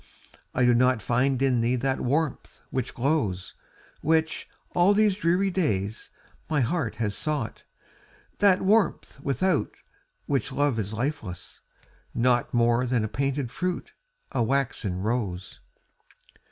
I 0.55 0.65
do 0.65 0.73
not 0.73 0.99
find 0.99 1.39
in 1.43 1.61
thee 1.61 1.75
that 1.75 1.99
warmth 2.01 2.59
which 2.71 2.95
glows, 2.95 3.53
Which, 4.01 4.49
all 4.73 4.95
these 4.95 5.17
dreary 5.17 5.51
days, 5.51 6.09
my 6.49 6.59
heart 6.61 6.95
has 6.95 7.15
sought, 7.15 7.65
That 8.39 8.63
warmth 8.63 9.19
without 9.19 9.69
which 10.25 10.51
love 10.51 10.79
is 10.79 10.91
lifeless, 10.95 11.61
naught 12.15 12.51
More 12.51 12.87
than 12.87 13.03
a 13.03 13.07
painted 13.07 13.51
fruit, 13.51 13.93
a 14.31 14.41
waxen 14.41 15.03
rose. 15.03 15.59